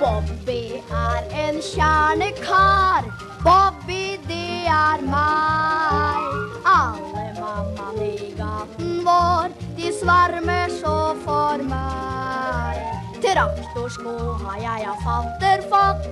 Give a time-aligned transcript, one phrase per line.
[0.00, 3.02] Bobby er en kjernekar.
[3.44, 6.22] Bobby, det er meg.
[6.66, 12.82] Alle mammaene i gaten vår, de svarmer så for meg.
[13.24, 16.08] Traktorsko har jeg av fatter fått,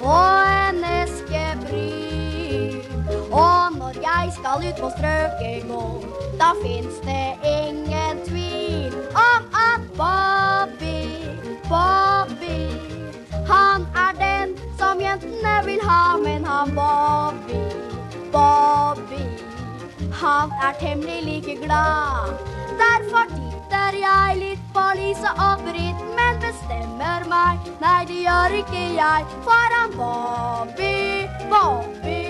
[0.00, 1.90] og en eske bry.
[3.30, 5.84] Og når jeg skal ut på strøket gå,
[6.40, 7.26] da fins det
[15.16, 17.62] jentene vil ha, men han Bobby,
[18.32, 19.24] Bobby
[20.12, 22.38] Han er temmelig like glad.
[22.78, 27.58] Derfor titter jeg litt på Lise og Britt, men bestemmer meg.
[27.80, 32.25] Nei, det gjør ikke jeg, for han Bobby, Bobby,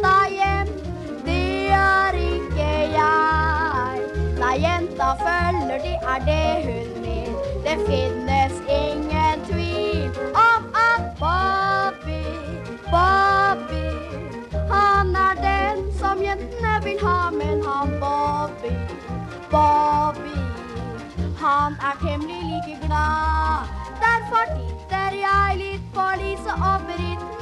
[0.00, 0.68] jenta hjem,
[1.24, 4.00] det er ikke jeg.
[4.38, 7.34] Nei, jenta følger, det er det hun vil.
[7.64, 12.22] Det finnes ingen tvil om at Bobby,
[12.92, 13.86] Bobby
[14.70, 18.74] han er den som jentene vil ha, men han Bobby,
[19.50, 20.40] Bobby
[21.40, 23.68] Han er temmelig like glad.
[24.00, 27.39] Derfor titter jeg litt på Lise og Britt,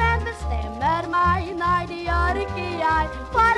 [3.09, 3.58] men